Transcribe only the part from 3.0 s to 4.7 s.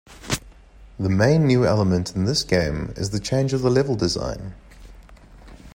the change of the level design.